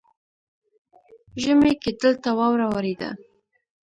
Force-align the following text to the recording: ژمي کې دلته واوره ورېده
ژمي 1.41 1.71
کې 1.81 1.91
دلته 2.01 2.29
واوره 2.37 2.67
ورېده 2.73 3.09